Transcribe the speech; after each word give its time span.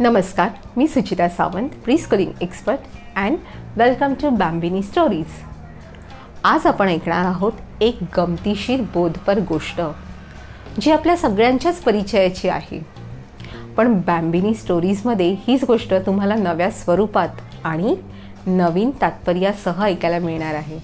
नमस्कार 0.00 0.48
मी 0.76 0.86
Suchita 0.86 1.28
Sawant 1.28 1.68
preschooling 1.84 2.32
expert 2.40 2.78
and 3.16 3.36
welcome 3.76 4.14
to 4.14 4.30
Bambini 4.30 4.82
stories 4.82 5.26
आज 6.44 6.66
आपण 6.66 6.88
ऐकणार 6.88 7.24
आहोत 7.24 7.52
एक 7.80 7.98
गमतीशीर 8.16 8.80
बोधपर 8.80 9.38
गोष्ट 9.38 9.80
जी 10.80 10.90
आपल्या 10.90 11.16
सगळ्यांच्याच 11.16 11.80
परिचयाची 11.82 12.48
आहे. 12.48 12.80
पण 13.76 14.00
बॅम्बिनी 14.00 14.54
स्टोरीजमध्ये 14.54 15.36
हीच 15.48 15.64
गोष्ट 15.64 15.94
तुम्हाला 15.94 16.34
नव्या 16.34 16.70
स्वरूपात 16.70 17.28
आणि 17.64 17.96
नवीन 18.46 18.90
तात्पर्यासह 19.00 19.82
ऐकायला 19.82 20.18
मिळणार 20.18 20.54
आहे. 20.54 20.78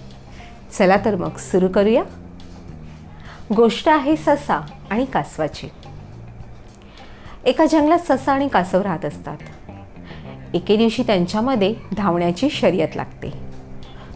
चला 0.78 0.96
तर 1.04 1.16
मग 1.16 1.36
सुरू 1.36 1.68
करूया. 1.68 2.02
गोष्ट 3.56 3.88
आहे 3.88 4.16
ससा 4.16 4.60
आणि 4.90 5.04
कासवाची. 5.04 5.68
एका 7.44 7.66
जंगलात 7.66 7.98
ससा 7.98 8.32
आणि 8.32 8.48
कासव 8.48 8.82
राहत 8.82 9.04
असतात. 9.04 9.36
एके 10.54 10.76
दिवशी 10.76 11.02
त्यांच्यामध्ये 11.02 11.74
धावण्याची 11.96 12.50
शर्यत 12.50 12.88
लागते. 12.96 13.32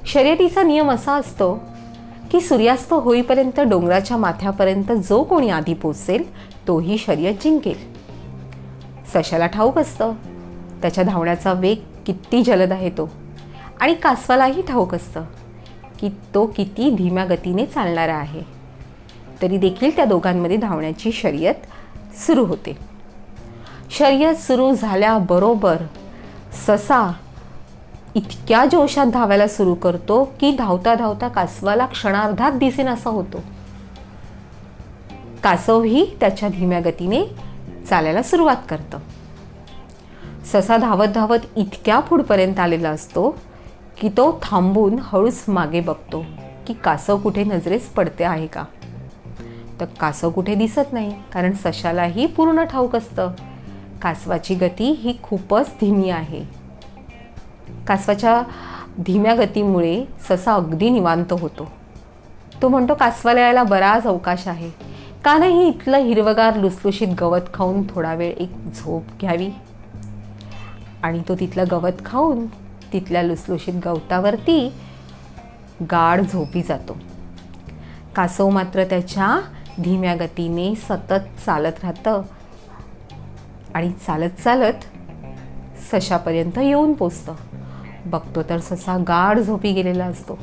शर्यतीचा 0.06 0.62
नियम 0.62 0.90
असा 0.90 1.12
असतो 1.12 1.54
की 2.32 2.40
सूर्यास्त 2.40 2.92
होईपर्यंत 2.92 3.60
डोंगराच्या 3.60 4.16
माथ्यापर्यंत 4.16 4.92
जो 4.92 5.22
कोणी 5.22 5.48
आधी 5.48 5.74
पोचेल 5.74 6.22
तोही 6.68 6.98
शर्यत 6.98 7.34
जिंकेल. 7.34 7.78
सशाला 9.14 9.46
ठाऊक 9.46 9.78
असतं. 9.78 10.12
त्याच्या 10.82 11.04
धावण्याचा 11.04 11.52
वेग 11.52 11.78
किती 12.06 12.42
जलद 12.42 12.72
आहे 12.72 12.90
तो. 12.90 13.10
आणि 13.80 13.94
कासवालाही 13.94 14.62
ठाऊक 14.62 14.94
असतं 14.94 15.24
की 16.00 16.08
तो 16.34 16.46
किती 16.46 16.90
धीम्या 16.90 17.24
गतीने 17.24 17.66
चालणारा 17.66 18.14
आहे. 18.14 18.42
तरी 19.42 19.56
देखील 19.56 19.96
त्या 19.96 20.04
दोघांमध्ये 20.04 20.56
धावण्याची 20.56 21.12
शर्यत 21.12 21.54
सुरू 22.16 22.44
होते. 22.44 22.95
शर्यत 23.91 24.34
सुरू 24.34 24.75
झाल्याबरोबर 24.75 25.77
ससा 26.67 27.12
इतक्या 28.15 28.65
जोशात 28.65 29.06
धावायला 29.06 29.48
सुरू 29.48 29.75
करतो 29.75 30.25
की 30.41 30.56
धावता 30.56 30.95
धावता 30.95 31.29
कासवाला 31.29 31.87
क्षणार्धात 31.87 32.53
दिसेन 32.53 32.89
असा 32.89 33.11
होतो. 33.11 33.42
कासवही 35.42 36.07
त्याच्या 36.20 36.48
धीम्या 36.48 36.81
गतीने 36.81 37.25
चालायला 37.91 38.23
सुरुवात 38.23 38.57
करतं. 38.69 38.98
ससा 40.45 40.77
धावत 40.77 41.09
धावत 41.09 41.39
इतक्या 41.57 41.98
पुढपर्यंत 41.98 42.61
आलेला 42.61 42.91
असतो 42.91 43.39
की 44.01 44.09
तो 44.09 44.41
थांबून 44.42 44.97
हळूच 45.03 45.45
मागे 45.48 45.81
बघतो 45.81 46.25
की 46.67 46.75
कासव 46.75 47.19
कुठे 47.19 47.45
नजरेस 47.45 47.87
पडते 47.87 48.25
आहे 48.25 48.47
का? 48.47 48.64
तर 49.81 49.84
कासव 49.84 50.31
कुठे 50.31 50.55
दिसत 50.55 50.92
नाही 50.92 51.14
कारण 51.33 51.53
सशालाही 51.53 52.27
पूर्ण 52.27 52.62
ठाऊक 52.62 52.97
असतं. 52.97 53.31
कासवाची 54.02 54.55
गती 54.55 54.91
ही 54.91 55.19
खूपच 55.22 55.70
धीमी 55.80 56.11
आहे. 56.11 56.44
कासवाच्या 57.86 58.42
धीम्या 58.98 59.34
गतीमुळे 59.34 60.05
ससा 60.28 60.55
अगदी 60.55 60.91
निवांत 60.91 61.33
होतो. 61.33 61.72
तो 62.62 62.69
म्हणतो 62.69 62.94
कासवाला 62.94 63.41
यायला 63.41 63.62
बराच 63.62 64.06
अवकाश 64.06 64.48
आहे. 64.48 64.70
का 65.24 65.39
नाही 65.39 65.69
इथलं 65.69 65.97
हिरवगार 65.97 66.56
लुसलुशीत 66.56 67.08
गवत 67.20 67.41
खाऊन 67.55 67.83
थोडा 67.91 68.14
वेळ 68.14 68.33
एक 68.33 68.52
झोप 68.74 69.02
घ्यावी? 69.20 69.50
आणि 71.02 71.22
तो 71.28 71.34
तिथलं 71.34 71.64
गवत 71.70 72.05
खाऊन 72.05 72.47
तिथल्या 72.92 73.22
लुसलुशीत 73.22 73.74
गवतावरती 73.84 74.72
गाढ 75.83 76.20
झोपी 76.20 76.62
जातो. 76.62 76.97
कासव 78.17 78.48
मात्र 78.48 78.84
त्याच्या 78.84 79.41
धीम्या 79.84 80.14
गतीने 80.14 80.74
सतत 80.74 81.47
चालत 81.47 81.72
राहतं. 81.83 82.22
आणि 83.77 83.92
चालत 84.06 84.30
चालत 84.44 84.72
सशापर्यंत 85.92 86.58
येऊन 86.58 86.92
पोचतं. 86.92 87.34
बघतो 88.06 88.42
तर 88.42 88.58
ससा 88.58 88.96
गाढ 88.96 89.39
झोपी 89.39 89.73
गेलेला 89.73 90.05
असतो. 90.05 90.39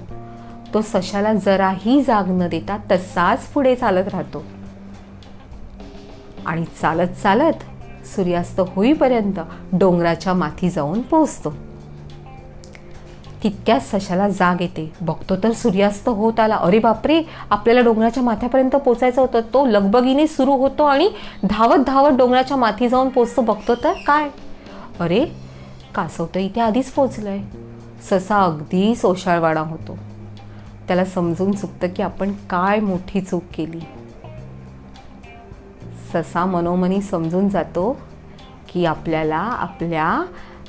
तो 0.74 0.82
सशाला 0.82 1.34
जराही 1.34 2.04
जाग 2.04 2.24
न 2.28 2.48
देता 2.48 2.78
तसाच 2.92 3.46
पुढे 3.46 3.76
चालत 3.76 4.08
राहतो. 4.08 4.44
आणि 6.46 6.66
चालत 6.82 7.08
चालत 7.08 7.64
सूर्यास्त 8.06 8.60
होईपर्यंत 8.60 9.40
डोंगराच्या 9.74 10.34
माथी 10.34 10.70
जाऊन 10.70 11.02
पोचतो. 11.02 11.54
तितक्याच 13.44 13.92
सशाला 13.92 14.30
जाग 14.30 14.62
येते. 14.62 14.94
बघतो 15.02 15.36
तर 15.36 15.52
सूर्यास्त 15.52 16.10
होत 16.10 16.40
आला. 16.40 16.56
अरे 16.56 16.80
बापरे 16.80 17.24
आपल्याला 17.50 17.82
डोंगराच्या 17.82 18.24
माथ्यापर्यंत 18.24 18.76
पोचायचं 18.76 19.22
होतं. 19.22 19.40
तो 19.54 19.66
लगबगीने 19.66 20.28
सुरू 20.28 20.52
होतो 20.52 20.84
आणि 20.84 21.10
धावत 21.44 21.78
धावत 21.78 22.12
डोंगराच्या 22.12 22.58
माथी 22.58 22.90
जाऊन 22.90 23.10
पोचतो. 23.10 23.42
बघतो 23.42 23.76
तर 23.76 23.94
काय? 24.08 24.30
अरे 25.00 25.26
कासव 25.96 26.26
तर 26.26 26.40
इथे 26.40 26.62
आधीच 26.62 26.92
पोचलंय. 26.92 27.40
ससा 28.10 28.42
अगदी 28.42 28.96
सोशाळवाडा 28.96 29.62
होतो. 29.62 29.98
त्याला 30.88 31.06
समजून 31.06 31.52
चुकतं 31.52 31.88
की 31.88 32.04
आपण 32.04 32.32
काय 32.32 32.80
मोठी 32.80 33.22
चूक 33.22 33.44
केली. 33.54 33.80
ससा 36.14 36.46
मनोमनी 36.46 37.02
समजून 37.02 37.50
जातो 37.50 38.00
की 38.74 38.86
आपल्याला 38.86 39.38
आपल्या 39.38 40.26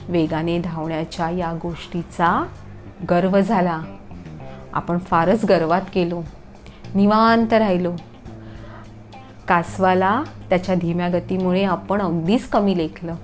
वेगाने 0.09 0.59
धावण्याच्या 0.59 1.31
या 1.31 1.53
गोष्टीचा 1.63 2.47
गर्व 3.10 3.41
झाला. 3.41 3.82
आपण 4.72 4.98
फारच 4.98 5.44
गर्वात 5.44 5.82
गेलो. 5.94 6.22
निवांत 6.94 7.53
राहिलो. 7.53 7.92
कासवाला 9.48 10.22
त्याच्या 10.48 10.75
धीम्या 10.75 11.09
गतीमुळे 11.09 11.65
आपण 11.65 12.03
अगदीच 12.03 12.48
कमी 12.48 12.78
लेखलं. 12.78 13.15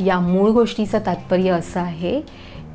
या 0.00 0.20
मूळ 0.20 0.50
गोष्टीचं 0.50 0.98
तात्पर्य 1.06 1.50
असं 1.50 1.80
आहे 1.80 2.20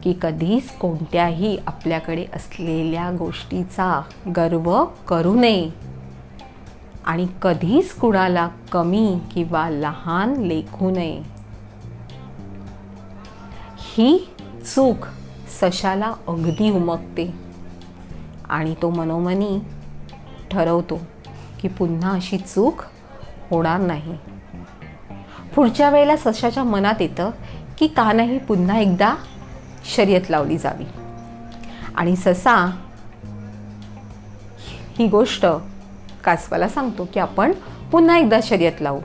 की 0.03 0.16
कधीच 0.22 0.69
कोणत्याही 0.69 1.57
आपल्याकडे 1.67 2.25
असलेल्या 2.33 3.12
गोष्टीचा 3.19 4.01
गर्व 4.35 4.85
करू 4.85 5.35
नये. 5.35 5.69
आणि 7.06 7.27
कधीच 7.41 7.94
कुणाला 7.94 8.50
कमी 8.72 9.19
किंवा 9.33 9.69
लहान 9.69 10.33
लेखू 10.33 10.89
नये. 10.91 11.22
ही 13.79 14.29
चूक 14.75 14.97
सशाला 15.62 16.14
अगदी 16.28 16.72
उमगते. 16.72 17.34
आणि 18.50 18.76
तो 18.82 18.90
मनोमनी 18.90 19.60
ठरवतो 20.52 21.00
की 21.60 21.68
पुन्हा 21.68 22.12
अशी 22.12 22.38
चूक 22.38 22.82
होणार 23.50 23.80
नाही. 23.80 24.18
पुढच्या 25.56 25.90
वेळेला 25.90 26.16
सशाच्या 26.18 26.64
मनात 26.64 26.96
येतं 27.00 27.32
की 27.78 27.88
का 27.88 28.12
नाही 28.12 28.40
पुन्हा 28.40 28.78
एकदा 28.78 29.16
शर्यत 29.96 30.22
लावली 30.30 30.58
जावी. 30.58 30.86
आणि 31.96 32.16
ससा 32.16 32.56
ही 35.00 35.08
गोष्ट 35.08 35.46
कासवाला 36.24 36.68
सांगतो 36.68 37.08
की 37.14 37.20
आपण 37.20 37.52
पुन्हा 37.92 38.18
एकदा 38.18 38.40
शर्यत 38.44 38.82
लावू. 38.82 39.00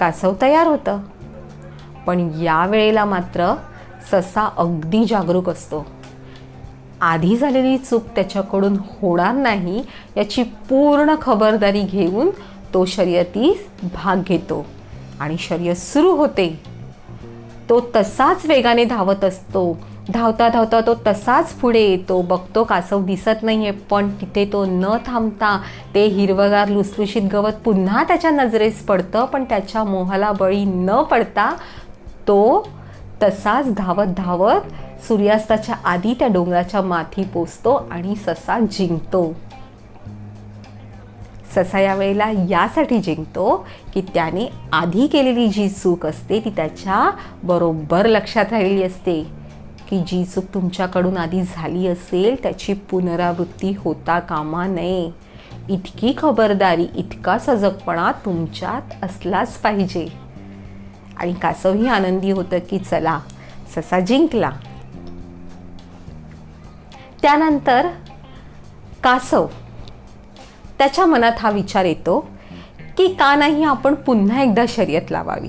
कासव 0.00 0.34
तयार 0.42 0.66
होतं. 0.66 1.00
पण 2.06 2.30
या 2.42 2.66
वेळेला 2.66 3.04
मात्र 3.04 3.54
ससा 4.10 4.48
अगदी 4.58 5.04
जागरूक 5.04 5.48
असतो. 5.48 5.84
आधी 7.00 7.36
झालेली 7.36 7.76
चूक 7.78 8.02
त्याच्याकडून 8.14 8.76
होणार 8.76 9.34
नाही 9.34 9.82
याची 10.16 10.42
पूर्ण 10.42 11.14
खबरदारी 11.22 11.82
घेऊन 11.82 12.30
तो 12.74 12.84
शर्यतीस 12.84 13.66
भाग 13.94 14.22
घेतो 14.28 14.64
आणि 15.20 15.36
शर्यत 15.38 15.76
सुरू 15.76 16.10
होते. 16.10 16.48
तो 17.70 17.80
तसाच 17.96 18.46
वेगाने 18.46 18.84
धावत 18.84 19.24
असतो. 19.24 19.78
धावता 20.12 20.48
धावता 20.48 20.80
तो 20.80 20.94
तसाच 21.06 21.52
पुढे 21.52 21.80
येतो. 21.80 22.20
बघतो 22.22 22.64
कासव 22.64 23.04
दिसत 23.04 23.42
नाही 23.42 23.66
आहे 23.66 23.70
पण 23.90 24.08
तिथे 24.20 24.44
तो 24.52 24.64
न 24.64 24.96
थांबता 25.06 25.60
ते 25.94 26.04
हिरवगार 26.06 26.68
लुसलुशीत 26.68 27.22
गवत 27.32 27.60
पुन्हा 27.64 28.04
त्याच्या 28.04 28.30
नजरेस 28.30 28.82
पडतं 28.82 29.24
पण 29.24 29.44
त्याच्या 29.44 29.84
मोहाला 29.84 30.32
बळी 30.32 30.64
न 30.64 31.02
पडता 31.02 31.50
तो 32.28 32.68
तसाच 33.22 33.74
धावत 33.74 34.06
धावत 34.16 34.60
सूर्यास्ताच्या 35.08 35.74
आधी 35.84 36.14
त्या 36.14 36.28
डोंगराच्या 36.28 36.82
माथी 36.82 37.24
पोचतो 37.24 37.88
आणि 37.90 38.16
ससा 38.16 38.60
जिंकतो. 38.60 39.34
ससा 41.54 41.80
या 41.80 41.94
वेळेला 41.94 42.30
यासाठी 42.30 42.98
जिंकतो 42.98 43.66
की 43.94 44.00
त्याने 44.00 44.52
आधी 44.72 45.06
केलेली 45.06 45.48
जी 45.48 45.68
चूक 45.68 46.06
असते 46.06 46.40
ती 46.40 46.50
त्याच्या 46.50 47.10
बरोबर 47.42 48.06
लक्षात 48.06 48.46
राहिलेली 48.50 48.82
असते. 48.82 49.26
की 49.90 49.98
जी 49.98 50.24
चूक 50.24 50.44
तुमच्याकडून 50.54 51.16
आधी 51.16 51.42
झाली 51.42 51.86
असेल 51.86 52.42
त्याची 52.42 52.72
पुनरावृत्ती 52.72 53.74
होता 53.78 54.18
कामा 54.18 54.66
नये. 54.66 55.10
इतकी 55.68 56.14
खबरदारी 56.18 56.86
इतका 56.96 57.38
सजगपणा 57.38 58.12
तुमच्यात 58.24 59.04
असलाच 59.04 59.54
पाहिजे. 59.54 60.27
आणि 61.18 61.34
कासवही 61.34 61.88
आनंदी 61.88 62.30
होतं 62.30 62.58
की 62.58 62.78
चला 62.78 63.20
ससा 63.76 64.00
जिंकला. 64.00 64.50
त्यानंतर 67.22 67.88
कासव 69.02 69.46
त्याच्या 70.78 71.06
मनात 71.06 71.32
हा 71.38 71.50
विचार 71.50 71.84
येतो 71.84 72.30
की 72.96 73.08
का 73.08 73.34
नाही 73.34 73.64
आपण 73.64 73.94
पुन्हा 73.94 74.42
एकदा 74.42 74.64
शर्यत 74.68 75.10
लावावी? 75.10 75.48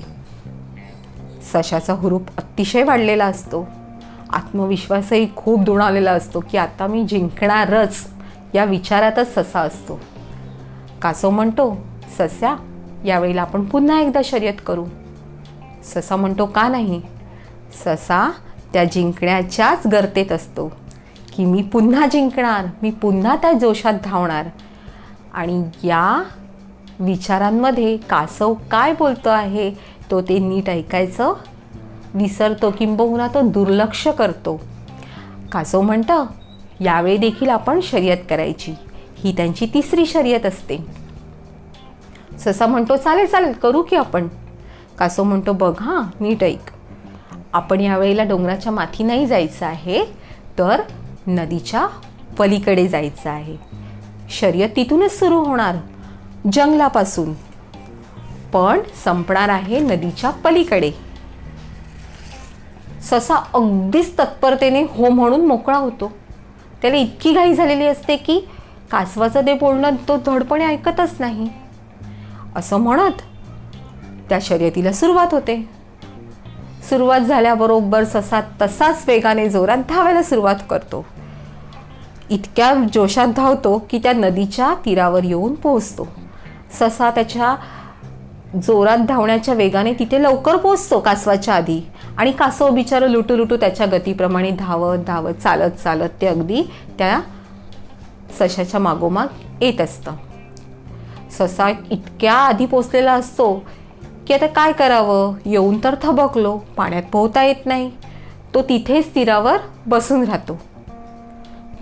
सशाचा 1.52 1.92
हुरूप 1.92 2.22
अतिशय 2.38 2.82
वाढलेला 2.82 3.26
असतो. 3.26 3.68
आत्मविश्वासही 4.30 5.28
खूप 5.36 5.60
दुणावलेला 5.60 6.12
असतो 6.12 6.40
की 6.40 6.58
आता 6.58 6.86
मी 6.86 7.04
जिंकणारच 7.04 8.06
या 8.54 8.64
विचारातच 8.64 9.34
ससा 9.34 9.60
असतो. 9.60 10.00
कासव 11.02 11.30
म्हणतो 11.30 11.86
सस्या 12.18 12.56
यावेळेला 13.04 13.42
आपण 13.42 13.64
पुन्हा 13.64 14.00
एकदा 14.00 14.20
शर्यत 14.24 14.54
करू. 14.66 14.84
ससा 15.84 16.16
म्हणतो 16.16 16.46
का 16.46 16.68
नाही? 16.68 17.02
ससा 17.84 18.30
त्या 18.72 18.84
जिंकण्याच्याच 18.84 19.86
गर्तेत 19.86 20.32
असतो. 20.32 20.72
की 21.36 21.44
मी 21.44 21.62
पुन्हा 21.62 22.06
जिंकणार 22.06 22.66
मी 22.82 22.90
पुन्हा 22.90 23.36
त्या 23.36 23.52
जोशात 23.52 23.94
धावणार. 24.04 24.46
आणि 25.32 25.64
या 25.82 26.22
विचारांमध्ये 26.98 27.96
कासव 27.96 28.54
काय 28.70 28.92
बोलतो 28.92 29.28
आहे 29.28 29.70
तो 30.10 30.20
ते 30.20 30.38
नीट 30.38 30.68
ऐकायचं 30.68 31.32
विसरतो 32.14 32.70
किंबहुना 32.70 33.28
तो 33.28 33.40
दुर्लक्ष 33.40 34.08
करतो. 34.08 34.60
कासव 35.52 35.80
म्हणतं 35.80 36.24
यावेळी 36.80 37.16
देखील 37.16 37.48
आपण 37.48 37.80
शर्यत 37.82 38.18
करायची. 38.30 38.74
ही 39.16 39.32
त्यांची 39.36 39.66
तिसरी 39.74 40.06
शर्यत 40.06 40.46
असते. 40.46 40.86
ससा 42.38 42.66
म्हणतो 42.66 42.96
चालेल 42.96 43.26
चालेल 43.26 43.52
करू 43.52 43.82
की 43.82 43.96
आपण. 43.96 44.28
कासव 45.00 45.22
म्हणतो 45.22 45.52
बघ 45.52 45.82
हां 45.82 46.02
नीट 46.20 46.44
ऐक. 46.44 46.70
आपण 47.52 47.80
यावेळेला 47.80 48.24
डोंगराच्या 48.24 48.72
माथी 48.72 49.04
नाही 49.04 49.26
जायचं 49.26 49.66
आहे 49.66 50.04
तर 50.58 50.80
नदीच्या 51.26 51.86
पलीकडे 52.38 52.88
जायचं 52.88 53.30
आहे. 53.30 53.56
शर्यत 54.30 54.68
तिथूनच 54.76 55.18
सुरू 55.18 55.38
होणार 55.38 55.76
जंगलापासून. 56.52 57.32
पण 58.52 58.80
संपणार 59.04 59.48
आहे 59.48 59.78
नदीच्या 59.78 60.30
पलीकडे. 60.30 60.90
ससा 63.02 63.34
अगदीच 63.54 64.18
तत्परतेने 64.18 64.82
हो 64.82 65.08
म्हणून 65.08 65.46
मोकळा 65.46 65.76
होतो. 65.76 66.12
त्याला 66.82 66.96
इतकी 66.96 67.32
घाई 67.32 67.54
झालेली 67.54 67.86
असते 67.86 68.16
की 68.16 68.48
कासवाचं 68.90 69.46
ते 69.46 69.54
बोलणं 69.54 69.90
तो 70.08 70.16
धडपणे 70.16 70.66
ऐकतच 70.66 71.16
नाही. 71.18 71.48
असं 72.56 72.76
म्हणत 72.76 73.22
त्या 74.30 74.38
शर्यतीला 74.42 74.92
सुरुवात 74.92 75.26
होते. 75.32 75.68
सुरुवात 76.88 77.20
झाल्याबरोबर 77.20 78.04
ससा 78.04 78.40
तसाच 78.62 79.04
वेगाने 79.06 79.48
जोरात 79.48 79.78
धावायला 79.88 80.22
सुरुवात 80.22 80.54
करतो. 80.70 81.04
इतक्या 82.30 82.74
जोशात 82.92 83.26
धावतो 83.26 83.78
की 83.90 83.98
त्या 83.98 84.12
नदीच्या 84.12 84.74
तीरावर 84.84 85.24
येऊन 85.24 85.54
पोहोचतो. 85.54 86.08
ससा 86.72 87.10
त्याच्या 87.10 87.54
जोरात 88.62 88.98
धावण्याच्या 88.98 89.54
वेगाने 89.54 89.92
तिथे 89.92 90.22
लवकर 90.22 90.56
पोचतो 90.56 91.00
कासवाच्या 91.00 91.54
आधी 91.54 91.80
आणि 92.16 92.32
कासव 92.32 92.70
बिचारं 92.70 93.06
लुटू 93.06 93.36
लुटू 93.36 93.56
त्याच्या 93.56 93.86
गतीप्रमाणे 93.86 94.50
धावत 94.50 94.98
धावत 94.98 95.32
चालत 95.32 95.70
चालत 95.70 96.08
ते 96.20 96.26
अगदी 96.26 96.62
त्या 96.98 97.20
सशाच्या 98.38 98.80
मागोमाग 98.80 99.26
येत 99.60 99.80
असतं. 99.80 100.12
ससा 101.30 101.68
इतक्या 101.90 102.34
आधी 102.34 102.66
पोचलेला 102.66 103.12
असतो 103.12 103.62
की 104.26 104.34
आता 104.34 104.46
काय 104.46 104.72
करावं? 104.72 105.34
येऊन 105.46 105.84
तर 105.84 105.94
थबकलो. 106.02 106.60
पाण्यात 106.76 107.02
पोहता 107.12 107.42
येत 107.42 107.66
नाही. 107.66 107.90
तो 108.54 108.62
तिथेच 108.62 109.14
तीरावर 109.14 109.56
बसून 109.86 110.24
राहतो. 110.24 110.60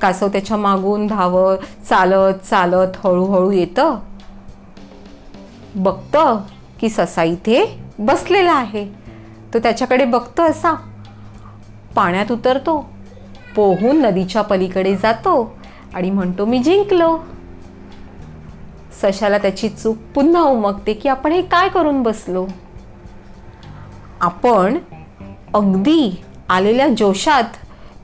कासव 0.01 0.29
त्याच्या 0.29 0.57
मागून 0.57 1.07
धावत 1.07 1.59
चालत 1.89 2.35
चालत 2.35 3.07
हळूहळू 3.07 3.51
येतं. 3.51 3.97
बघतं 5.75 6.41
की 6.81 6.89
ससा 6.89 7.23
इथे 7.23 7.81
बसलेला 7.99 8.53
आहे. 8.53 8.89
तो 9.55 9.59
त्याच्याकडे 9.59 10.05
बघतो 10.05 10.43
असा. 10.43 10.75
पाण्यात 11.95 12.33
उतरतो. 12.33 12.91
पोहून 13.57 14.01
नदीच्या 14.01 14.43
पलीकडे 14.43 14.97
जातो 14.97 15.59
आणि 15.95 16.11
म्हणतो 16.11 16.45
मी 16.45 16.59
जिंकलो. 16.59 17.19
सशाला 19.03 19.39
त्याची 19.39 19.69
चूक 19.69 19.97
पुन्हा 20.15 20.43
उमगते 20.43 20.93
की 20.93 21.09
आपण 21.09 21.33
हे 21.33 21.43
काय 21.43 21.69
करून 21.69 22.03
बसलो? 22.03 22.47
आपण 24.21 24.79
अगदी 25.55 26.25
आलेल्या 26.49 26.89
जोशात 26.89 27.45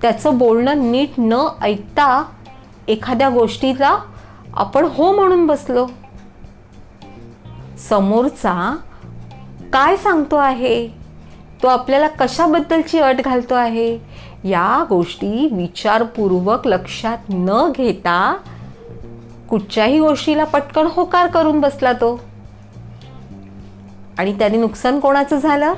त्याचं 0.03 0.39
बोलणं 0.39 0.93
नीट 0.93 1.11
न 1.19 1.49
ऐकता 1.63 2.25
एखाद्या 2.89 3.29
गोष्टीला 3.29 3.99
आपण 4.55 4.85
हो 4.85 5.13
म्हणून 5.13 5.47
बसलो. 5.47 5.87
समोरचा 7.89 8.77
काय 9.73 9.97
सांगतो 9.97 10.37
आहे? 10.37 10.89
तो 11.63 11.69
आपल्याला 11.69 12.09
कशाबद्दलची 12.09 12.99
अट 12.99 13.17
घालतो 13.25 13.55
आहे? 13.55 13.99
या 14.45 14.85
गोष्टी 14.89 15.49
विचारपूर्वक 15.53 16.67
लक्षात 16.67 17.19
न 17.29 17.73
घेता 17.77 18.37
कुठच्याही 19.55 19.99
गोष्टीला 19.99 20.45
पटकन 20.45 20.87
होकार 20.91 21.27
करून 21.27 21.61
बसला 21.61 21.93
तो. 21.93 22.21
आणि 24.19 24.39
त्याने 24.39 24.57
नुकसान 24.57 25.01
कोणाचं 25.01 25.39
झालं? 25.39 25.75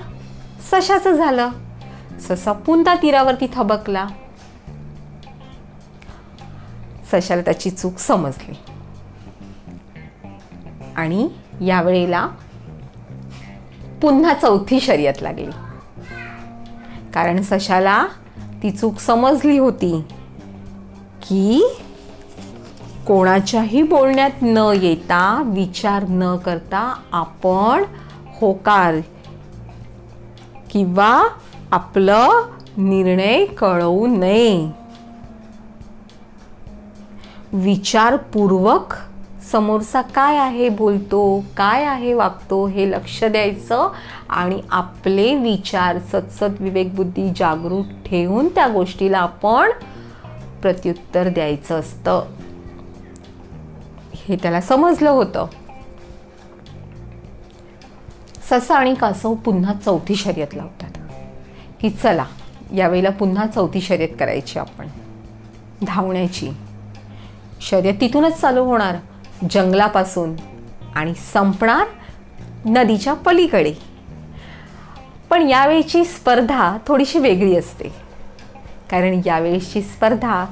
सशाचं 0.72 1.12
झालं. 1.12 1.48
ससा 2.20 2.52
पुन्हा 2.52 2.94
तीरावरती 2.94 3.46
थबकला. 3.54 4.06
सशाला 7.12 7.42
त्याची 7.42 7.70
चूक 7.70 7.98
समजली. 7.98 8.54
आणि 10.96 11.28
यावेळेला 11.60 12.28
पुन्हा 14.02 14.34
चौथी 14.34 14.80
शर्यत 14.80 15.22
लागली. 15.22 15.50
कारण 17.14 17.42
सशाला 17.42 18.06
ती 18.62 18.70
चूक 18.70 18.98
समजली 18.98 19.58
होती 19.58 20.04
की 21.28 21.76
कोणाच्याही 23.06 23.82
बोलण्यात 23.82 24.42
न 24.42 24.72
येता 24.82 25.42
विचार 25.46 26.04
न 26.08 26.36
करता 26.36 26.94
आपण 27.12 27.82
होकार 28.40 28.94
किंवा 30.70 31.28
आपलं 31.72 32.42
निर्णय 32.76 33.44
कळवू 33.44 34.06
नये. 34.06 34.70
विचारपूर्वक 37.52 38.94
समोरचा 39.52 40.00
काय 40.00 40.36
आहे 40.36 40.68
बोलतो 40.68 41.44
काय 41.56 41.84
आहे 41.84 42.14
वागतो 42.14 42.66
हे 42.66 42.90
लक्ष 42.90 43.24
द्यायचं 43.24 43.88
आणि 44.28 44.60
आपले 44.70 45.34
विचार 45.36 45.98
सतसत 45.98 46.60
विवेकबुद्धी 46.60 47.28
जागरूक 47.36 47.86
ठेवून 48.06 48.48
त्या 48.48 48.68
गोष्टीला 48.68 49.18
आपण 49.18 49.70
प्रत्युत्तर 50.62 51.28
द्यायचं 51.28 51.80
असतं. 51.80 52.22
हे 54.28 54.36
त्याला 54.36 54.60
समजलं 54.60 55.10
होतं. 55.10 55.46
ससा 58.50 58.74
आणि 58.74 58.94
कासव 58.94 59.34
पुन्हा 59.34 59.74
चौथी 59.74 60.16
शर्यत 60.16 60.54
लावतात. 60.54 60.90
की 61.80 61.90
चला 61.90 62.24
यावेळेला 62.74 63.10
पुन्हा 63.10 63.46
चौथी 63.46 63.80
शर्यत 63.80 64.08
करायची 64.20 64.58
आपण. 64.58 64.86
धावण्याची. 65.86 66.50
शर्यत 67.60 67.94
तिथूनच 68.00 68.40
चालू 68.40 68.64
होणार. 68.64 68.96
जंगलापासून. 69.50 70.36
आणि 70.94 71.14
संपणार 71.14 71.86
नदीच्या 72.64 73.14
पलीकडे. 73.14 73.74
पण 75.30 75.48
यावेळीची 75.48 76.04
स्पर्धा 76.04 76.76
थोडीशी 76.86 77.18
वेगळी 77.18 77.56
असते. 77.56 77.88
कारण 78.90 79.20
यावेळेसची 79.26 79.82
स्पर्धा 79.82 80.44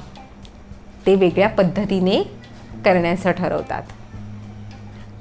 ते 1.07 1.15
वेगळ्या 1.15 1.49
पद्धतीने 1.49 2.44
करण्याचं 2.85 3.33
ठरवतात. 3.33 3.83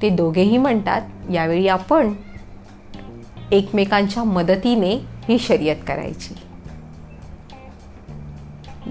ते 0.01 0.09
दोघेही 0.09 0.57
म्हणतात 0.57 1.01
यावेळी 1.31 1.67
आपण 1.67 2.13
एकमेकांच्या 3.51 4.23
मदतीने 4.23 4.95
ही 5.29 5.39
शर्यत 5.39 5.75
करायची. 5.87 6.33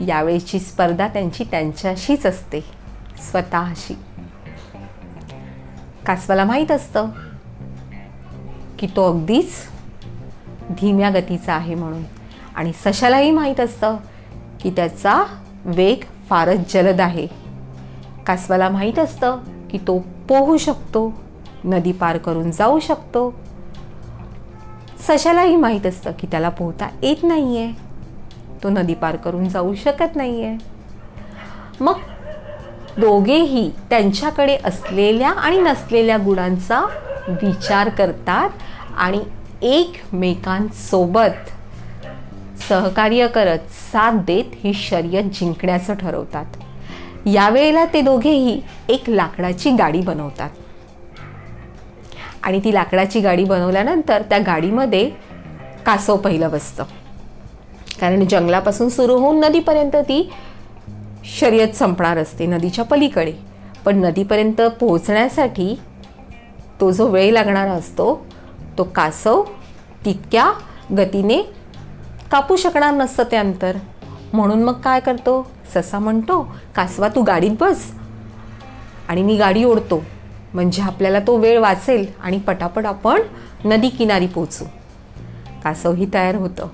यावेळीची 0.06 0.58
स्पर्धा 0.58 1.08
त्यांची 1.08 1.44
त्यांच्याशीच 1.44 2.26
असते 2.26 2.60
स्वतःशी. 3.30 3.94
कासवाला 6.06 6.44
माहीत 6.44 6.70
असतं 6.70 7.08
की 8.78 8.86
तो 8.86 9.12
अगदीच 9.12 9.52
धीम्या 10.70 11.10
गतीचा 11.10 11.54
आहे 11.54 11.74
म्हणून. 11.74 12.02
आणि 12.54 12.72
सशालाही 12.72 13.30
माहीत 13.30 13.60
असतं 13.60 13.96
की 14.60 14.70
त्याचा 14.70 15.22
वेग 15.64 15.98
फारच 16.30 16.74
जलद 16.74 17.00
आहे. 17.00 17.41
कासवाला 18.26 18.68
माहीत 18.68 18.98
असतं 18.98 19.38
की 19.70 19.78
तो 19.78 19.98
पोहू 20.28 20.56
शकतो 20.56 21.12
नदी 21.64 21.92
पार 21.92 22.16
करून 22.16 22.50
जाऊ 22.50 22.78
शकतो. 22.78 23.34
सशालाही 25.08 25.56
माहीत 25.56 25.86
असतं 25.86 26.10
की 26.18 26.26
त्याला 26.30 26.48
पोहता 26.48 26.88
येत 27.02 27.22
नाही 27.22 27.58
आहे 27.58 27.72
तो 28.62 28.68
नदी 28.68 28.94
पार 28.94 29.16
करून 29.16 29.48
जाऊ 29.48 29.74
शकत 29.74 30.16
नाही 30.16 30.44
आहे 30.44 30.56
मग 31.80 31.98
दोघेही 32.98 33.70
त्यांच्याकडे 33.90 34.56
असलेल्या 34.64 35.30
आणि 35.30 35.60
नसलेल्या 35.60 36.16
गुणांचा 36.16 36.80
विचार 37.28 37.88
करतात 37.88 38.50
आणि 38.96 39.20
एकमेकांसोबत 39.62 41.50
सहकार्य 42.68 43.26
करत 43.26 43.70
साथ 43.92 44.12
देत 44.12 44.54
ही 44.64 44.72
शर्यत 44.74 45.24
जिंकण्याचं 45.24 45.94
ठरवतात. 45.94 46.61
यावेळेला 47.26 47.84
ते 47.84 48.00
दोघेही 48.00 48.62
एक 48.88 49.02
लाकडाची 49.08 49.70
गाडी 49.70 50.00
बनवतात. 50.00 50.50
आणि 52.42 52.60
ती 52.64 52.74
लाकडाची 52.74 53.20
गाडी 53.20 53.44
बनवल्यानंतर 53.44 54.22
त्या 54.22 54.38
गाडीमध्ये 54.38 55.10
कासव 55.86 56.16
पहिलं 56.16 56.50
बसतं. 56.50 56.84
कारण 58.00 58.24
जंगलापासून 58.24 58.88
सुरू 58.88 59.16
होऊन 59.16 59.40
नदीपर्यंत 59.40 59.96
ती 59.96 60.30
शर्यत 61.24 61.68
संपणार 61.68 62.18
असते 62.18 62.46
नदीच्या 62.46 62.84
पलीकडे. 62.84 63.32
पण 63.84 63.96
नदीपर्यंत 63.96 64.60
पोहोचण्यासाठी 64.60 65.80
तो 66.80 66.90
जो 66.90 67.06
वेळ 67.06 67.32
लागणारा 67.32 67.72
असतो 67.72 68.26
तो 68.78 68.84
कासव 68.84 69.42
तितक्या 70.04 70.52
गतीने 70.98 71.42
कापू 72.30 72.56
शकणार 72.56 72.94
नसतं 72.94 73.22
ते 73.22 73.36
अंतर. 73.36 73.76
म्हणून 74.32 74.62
मग 74.62 74.72
काय 74.72 75.00
करतो? 75.00 75.46
ससा 75.74 75.98
म्हणतो 75.98 76.40
कासवा 76.76 77.08
तू 77.08 77.22
गाडीत 77.22 77.50
बस. 77.60 77.90
आणि 79.08 79.22
मी 79.22 79.36
गाडी 79.36 79.64
ओढतो. 79.64 80.02
म्हणजे 80.54 80.82
आपल्याला 80.82 81.18
तो 81.20 81.36
वेळ 81.36 81.58
वाचेल 81.58 82.06
आणि 82.22 82.38
पटापट 82.38 82.86
आपण 82.86 83.20
नदी 83.64 83.88
किनारी 83.88 84.26
पोचू 84.26 84.64
कासवही 85.64 86.06
तयार 86.14 86.34
होतं. 86.34 86.66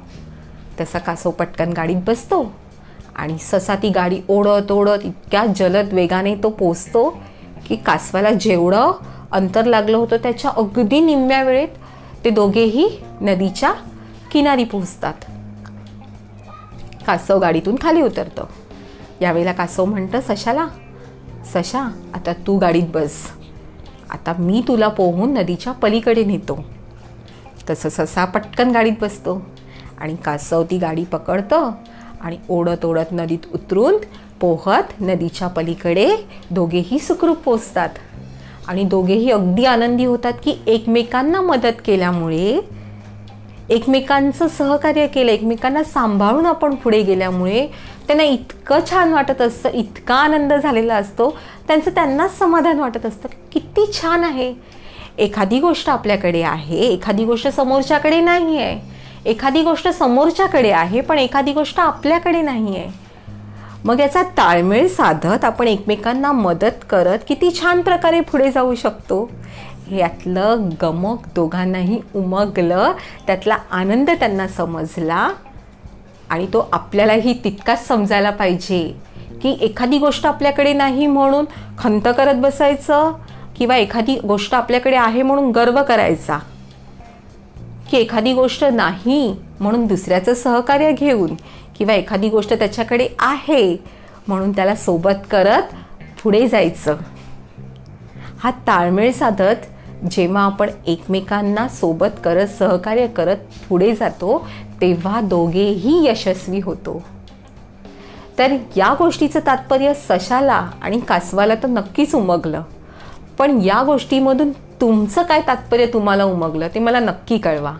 तसा 0.81 0.99
कासव 0.99 1.31
पटकन 1.31 1.73
गाडीत 1.73 1.97
बसतो 2.07 2.53
आणि 3.17 3.39
ससा 3.39 3.75
ती 3.75 3.89
गाडी 3.89 4.21
ओढत 4.29 4.73
ओढत 4.73 5.05
इतक्या 5.05 5.45
जलद 5.57 5.93
वेगाने 5.93 6.35
तो 6.35 6.51
पोचतो 6.51 7.09
की 7.67 7.77
कासवाला 7.77 8.33
जेवढं 8.33 8.93
अंतर 9.33 9.65
लागलं 9.65 9.97
होतं 9.97 10.17
त्याच्या 10.17 10.51
अगदी 10.57 11.01
निम्म्या 11.01 11.43
वेळेत 11.43 11.69
ते 12.25 12.31
दोघेही 12.31 12.89
नदीच्या 13.21 13.73
किनारी 14.33 14.65
पोहोचतात. 14.65 15.15
कासव 17.09 17.39
गाडीतून 17.39 17.77
खाली 17.83 18.03
उतरतं. 18.03 18.45
यावेळेला 19.21 19.53
कासव 19.53 19.85
म्हणतं 19.85 20.21
सशाला 20.21 20.67
सशा 21.55 21.81
आता 22.15 22.33
तू 22.47 22.57
गाडीत 22.59 22.89
बस. 22.95 23.15
आता 24.11 24.33
मी 24.39 24.63
तुला 24.69 24.89
पोहून 24.89 25.33
नदीच्या 25.35 25.73
पलीकडे 25.73 26.25
नेतो. 26.25 26.59
तसं 27.71 27.89
ससा 27.89 28.25
पटकन 28.25 28.71
गाडीत 28.71 28.93
बसतो 29.01 29.41
आणि 30.01 30.17
कासव 30.25 30.63
ती 30.71 30.79
गाडी 30.79 31.05
पकडतं 31.05 31.71
आणि 32.21 32.37
ओढत 32.49 32.85
ओढत 32.85 33.13
नदीत 33.13 33.47
उतरून 33.55 33.97
पोहत 34.41 35.01
नदीच्या 35.01 35.49
पलीकडे 35.49 36.09
दोघेही 36.51 36.99
सुखरूप 36.99 37.37
पोचतात 37.37 37.99
आणि 38.69 38.85
दोघेही 38.85 39.31
अगदी 39.31 39.65
आनंदी 39.65 40.05
होतात 40.05 40.33
की 40.45 40.55
एकमेकांना 40.67 41.41
मदत 41.41 41.81
केल्यामुळे 41.85 42.61
एकमेकांचं 43.69 44.49
सहकार्य 44.49 45.07
केलं 45.07 45.33
एकमेकांना 45.33 45.83
सांभाळून 45.85 46.47
आपण 46.47 46.75
पुढे 46.75 47.03
गेल्यामुळे 47.03 47.67
त्यांना 48.07 48.25
इतकं 48.25 48.81
छान 48.91 49.13
वाटत 49.13 49.41
असतं 49.41 49.71
इतका 49.75 50.15
आनंद 50.15 50.53
झालेला 50.53 50.95
असतो 50.95 51.31
त्यांचं 51.67 51.91
त्यांनाच 51.91 52.39
समाधान 52.39 52.79
वाटत 52.81 53.07
असतं 53.07 53.29
किती 53.53 53.85
छान 53.93 54.25
आहे. 54.25 54.53
एखादी 55.19 55.59
गोष्ट 55.61 55.89
आपल्याकडे 55.91 56.43
आहे 56.43 56.79
एखादी 56.87 57.25
गोष्ट 57.25 57.49
समोरच्याकडे 57.49 58.21
नाही 58.21 58.59
आहे 58.59 59.31
एखादी 59.31 59.63
गोष्ट 59.63 59.89
समोरच्याकडे 59.89 60.71
आहे 60.71 61.01
पण 61.01 61.19
एखादी 61.19 61.53
गोष्ट 61.53 61.81
आपल्याकडे 61.81 62.43
नाही 62.43 62.77
आहे 62.77 63.07
मग 63.85 64.01
याचा 64.01 64.23
ताळमेळ 64.37 64.87
साधत 64.89 65.45
आपण 65.45 65.69
एकमेकांना 65.69 66.33
मदत 66.33 66.85
करत 66.91 67.19
किती 67.29 67.51
छान 67.61 67.83
प्रकारे 67.83 68.21
पुढे 68.21 68.51
जाऊ 68.51 68.75
शकतो. 68.75 69.29
यातलं 69.97 70.69
गमक 70.83 71.27
दोघांनाही 71.35 72.01
उमगलं 72.15 72.93
त्यातला 73.27 73.57
आनंद 73.71 74.11
त्यांना 74.11 74.49
समजला 74.49 75.29
आणि 76.31 76.47
तो 76.47 76.69
आपल्यालाही 76.73 77.45
तितकाच 77.45 77.89
समजायला 77.89 78.31
पाहिजे 78.31 79.01
की 79.43 79.57
एखादी 79.61 79.99
गोष्ट 79.99 80.27
आपल्याकडे 80.27 80.73
नाही 80.73 81.07
म्हणून 81.07 81.45
खंत 81.79 82.09
करत 82.17 82.35
बसायचं 82.35 83.13
किंवा 83.59 83.77
एखादी 83.77 84.19
गोष्ट 84.19 84.55
आपल्याकडे 84.55 84.97
आहे 84.97 85.23
म्हणून 85.23 85.51
गर्व 85.51 85.83
करायचा. 85.83 86.39
की 87.91 87.97
एखादी 87.97 88.33
गोष्ट 88.33 88.65
नाही 88.65 89.37
म्हणून 89.61 89.87
दुसऱ्याचं 89.87 90.35
सहकार्य 90.35 90.93
घेऊन 90.93 91.35
किंवा 91.79 91.95
एखादी 91.95 92.29
गोष्ट 92.29 92.53
त्याच्याकडे 92.53 93.09
आहे 93.19 93.77
म्हणून 94.29 94.53
त्याला 94.53 94.75
सोबत 94.75 95.27
करत 95.31 95.75
पुढे 96.23 96.49
जायचं. 96.49 96.97
हा 98.43 98.51
ताळमेळ 98.51 99.13
साधत 99.13 99.67
जेव्हा 100.11 100.43
आपण 100.43 100.71
एकमेकांना 100.87 101.69
सोबत 101.69 102.21
करत 102.25 102.49
सहकार्य 102.49 103.07
करत 103.07 103.37
पुढे 103.69 103.95
जातो 103.95 104.49
तेव्हा 104.81 105.21
दोघेही 105.21 106.09
यशस्वी 106.09 106.61
होतो. 106.61 107.03
तर 108.39 108.57
या 108.77 108.95
गोष्टीचं 108.99 109.41
तात्पर्य 109.47 109.95
सशाला 109.95 110.71
आणि 110.83 111.01
कासवाला 111.01 111.55
तर 111.55 111.67
नक्कीच 111.67 112.15
उमगलं. 112.15 112.63
पण 113.39 113.61
या 113.63 113.83
गोष्टीमधून 113.83 114.53
तुमचं 114.53 115.23
काय 115.23 115.43
तात्पर्य 115.47 115.87
तुम्हाला 115.87 116.25
उमगलं 116.25 116.69
ते 116.69 116.79
मला 116.79 117.01
नक्की 117.01 117.39
कळवा. 117.39 117.77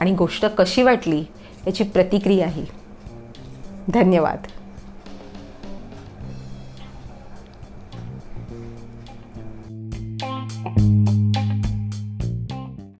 आणि 0.00 0.12
गोष्ट 0.12 0.46
कशी 0.46 0.82
वाटली 0.82 1.24
याची 1.66 1.84
प्रतिक्रिया 1.84 2.46
ही. 2.46 2.66
धन्यवाद. 3.88 4.59